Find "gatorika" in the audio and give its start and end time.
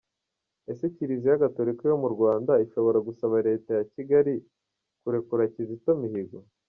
1.43-1.83